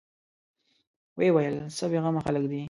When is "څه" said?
1.77-1.85